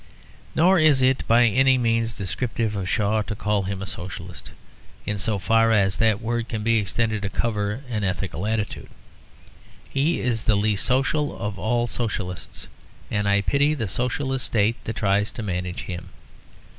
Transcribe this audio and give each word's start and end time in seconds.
Nor 0.55 0.79
is 0.79 1.03
it 1.03 1.21
by 1.27 1.45
any 1.45 1.77
means 1.77 2.13
descriptive 2.17 2.75
of 2.75 2.89
Shaw 2.89 3.21
to 3.21 3.35
call 3.35 3.61
him 3.61 3.83
a 3.83 3.85
Socialist; 3.85 4.49
in 5.05 5.19
so 5.19 5.37
far 5.37 5.71
as 5.71 5.97
that 5.97 6.19
word 6.19 6.49
can 6.49 6.63
be 6.63 6.79
extended 6.79 7.21
to 7.21 7.29
cover 7.29 7.83
an 7.87 8.03
ethical 8.03 8.47
attitude. 8.47 8.89
He 9.87 10.19
is 10.19 10.45
the 10.45 10.55
least 10.57 10.87
social 10.87 11.37
of 11.37 11.59
all 11.59 11.85
Socialists; 11.85 12.67
and 13.11 13.29
I 13.29 13.41
pity 13.41 13.75
the 13.75 13.87
Socialist 13.87 14.43
state 14.45 14.83
that 14.85 14.95
tries 14.95 15.29
to 15.33 15.43
manage 15.43 15.83
him. 15.83 16.09